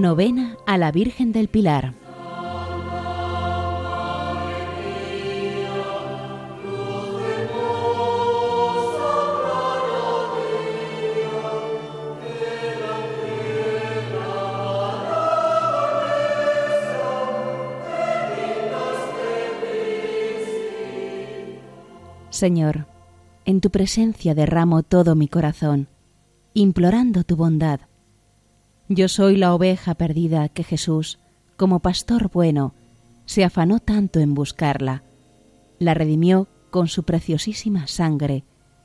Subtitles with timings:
[0.00, 1.94] Novena a la Virgen del Pilar.
[22.30, 22.86] Señor,
[23.44, 25.86] en tu presencia derramo todo mi corazón,
[26.54, 27.91] implorando tu bondad.
[28.94, 31.18] Yo soy la oveja perdida que Jesús,
[31.56, 32.74] como pastor bueno,
[33.24, 35.02] se afanó tanto en buscarla,
[35.78, 38.44] la redimió con su preciosísima sangre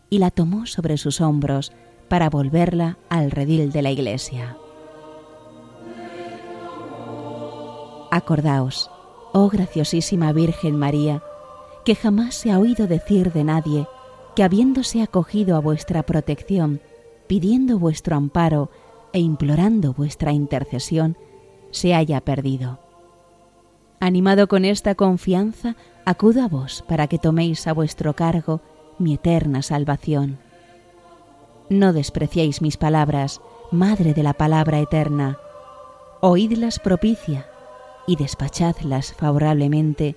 [0.10, 1.74] y la tomó sobre sus hombros
[2.08, 4.56] para volverla al redil de la Iglesia.
[8.10, 8.90] Acordaos,
[9.34, 11.22] oh graciosísima Virgen María,
[11.84, 13.88] que jamás se ha oído decir de nadie
[14.38, 16.80] que habiéndose acogido a vuestra protección,
[17.28, 18.70] pidiendo vuestro amparo
[19.14, 21.18] e implorando vuestra intercesión,
[21.72, 22.80] se haya perdido.
[24.00, 28.62] Animado con esta confianza, acudo a vos para que toméis a vuestro cargo
[29.00, 30.38] mi eterna salvación.
[31.70, 33.42] No despreciéis mis palabras,
[33.72, 35.38] Madre de la palabra eterna.
[36.22, 37.48] Oídlas propicia
[38.08, 40.16] y despachadlas favorablemente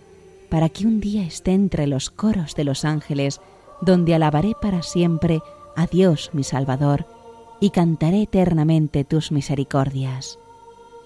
[0.48, 3.41] para que un día esté entre los coros de los ángeles
[3.80, 5.42] donde alabaré para siempre
[5.74, 7.06] a Dios mi Salvador,
[7.61, 10.39] y cantaré eternamente tus misericordias.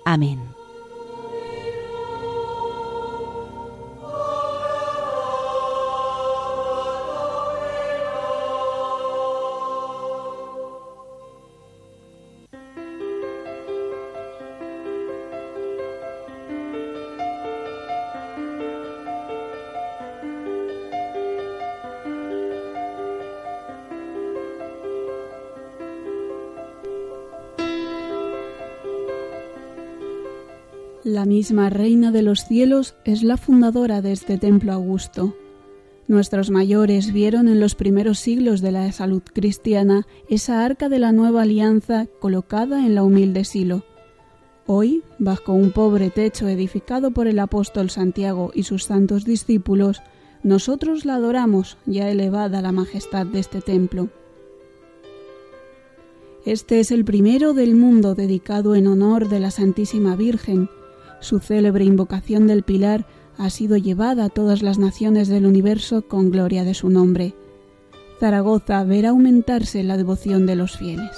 [0.05, 0.41] Amén.
[31.05, 35.37] La misma Reina de los cielos es la fundadora de este templo augusto.
[36.09, 41.13] Nuestros mayores vieron en los primeros siglos de la salud cristiana esa arca de la
[41.13, 43.85] nueva alianza colocada en la humilde silo.
[44.67, 50.01] Hoy, bajo un pobre techo edificado por el apóstol Santiago y sus santos discípulos,
[50.43, 54.09] nosotros la adoramos ya elevada la majestad de este templo.
[56.47, 60.71] Este es el primero del mundo dedicado en honor de la Santísima Virgen,
[61.25, 63.07] su célebre invocación del Pilar
[63.39, 67.35] ha sido llevada a todas las naciones del universo con gloria de su nombre.
[68.21, 71.11] Zaragoza verá aumentarse la devoción de los fieles.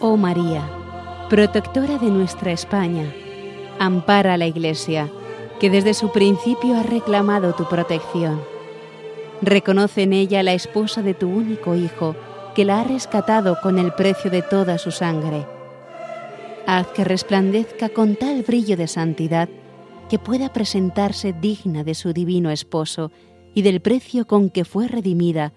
[0.00, 0.62] Oh María,
[1.28, 3.12] protectora de nuestra España,
[3.80, 5.10] ampara a la Iglesia,
[5.58, 8.40] que desde su principio ha reclamado tu protección.
[9.42, 12.14] Reconoce en ella la esposa de tu único Hijo,
[12.54, 15.46] que la ha rescatado con el precio de toda su sangre.
[16.64, 19.48] Haz que resplandezca con tal brillo de santidad
[20.08, 23.10] que pueda presentarse digna de su divino esposo
[23.52, 25.52] y del precio con que fue redimida,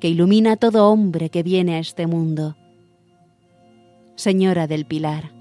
[0.00, 2.56] que ilumina a todo hombre que viene a este mundo.
[4.16, 5.32] Señora del Pilar,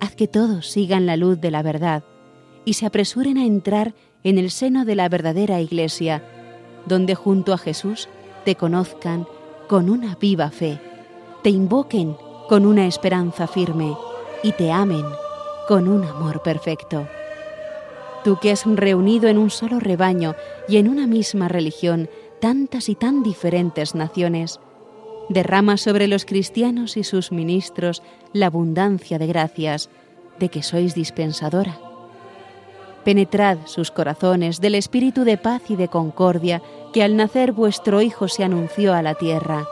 [0.00, 2.04] haz que todos sigan la luz de la verdad
[2.64, 6.22] y se apresuren a entrar en el seno de la verdadera Iglesia,
[6.86, 8.08] donde junto a Jesús
[8.44, 9.26] te conozcan
[9.68, 10.78] con una viva fe,
[11.42, 12.16] te invoquen
[12.48, 13.96] con una esperanza firme
[14.44, 15.04] y te amen
[15.66, 17.08] con un amor perfecto.
[18.22, 20.36] Tú que has reunido en un solo rebaño
[20.68, 22.08] y en una misma religión
[22.40, 24.60] tantas y tan diferentes naciones,
[25.28, 28.02] derrama sobre los cristianos y sus ministros
[28.32, 29.90] la abundancia de gracias
[30.38, 31.78] de que sois dispensadora.
[33.04, 38.28] Penetrad sus corazones del espíritu de paz y de concordia que al nacer vuestro Hijo
[38.28, 39.66] se anunció a la tierra.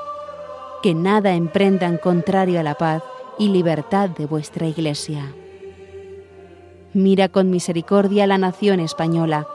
[0.82, 3.02] Que nada emprendan contrario a la paz
[3.38, 5.34] y libertad de vuestra Iglesia.
[6.94, 9.46] Mira con misericordia la nación española,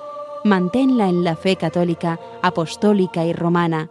[0.44, 3.90] manténla en la fe católica, apostólica y romana,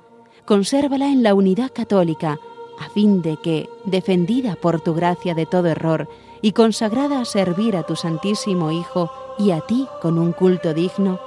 [0.50, 2.40] consérvala en la unidad católica,
[2.80, 6.08] a fin de que, defendida por tu gracia de todo error
[6.42, 11.20] y consagrada a servir a tu Santísimo Hijo y a ti con un culto digno,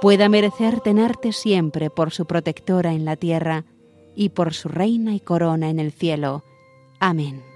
[0.00, 3.64] pueda merecer tenerte siempre por su protectora en la tierra
[4.16, 6.42] y por su reina y corona en el cielo.
[6.98, 7.51] Amén.